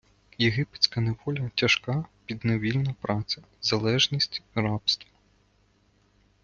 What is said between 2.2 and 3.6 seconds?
підневільна праця,